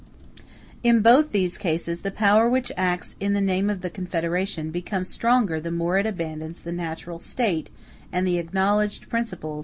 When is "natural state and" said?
6.71-8.25